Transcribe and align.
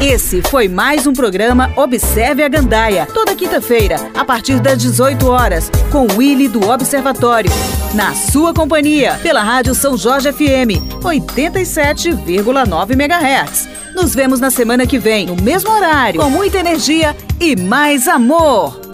Esse 0.00 0.42
foi 0.42 0.68
mais 0.68 1.06
um 1.06 1.12
programa 1.14 1.72
Observe 1.74 2.42
a 2.42 2.48
Gandaia, 2.48 3.06
toda 3.06 3.34
quinta-feira, 3.34 3.96
a 4.14 4.26
partir 4.26 4.60
das 4.60 4.76
18 4.76 5.26
horas, 5.26 5.70
com 5.90 6.06
o 6.06 6.18
Willy 6.18 6.48
do 6.48 6.68
Observatório. 6.68 7.50
Na 7.94 8.14
sua 8.14 8.52
companhia, 8.52 9.18
pela 9.22 9.42
Rádio 9.42 9.74
São 9.74 9.96
Jorge 9.96 10.30
FM, 10.30 11.00
87,9 11.00 12.90
MHz. 12.92 13.68
Nos 13.94 14.14
vemos 14.14 14.38
na 14.38 14.50
semana 14.50 14.86
que 14.86 14.98
vem, 14.98 15.24
no 15.26 15.36
mesmo 15.36 15.70
horário, 15.70 16.20
com 16.20 16.28
muita 16.28 16.58
energia 16.58 17.16
e 17.40 17.56
mais 17.56 18.06
amor. 18.06 18.85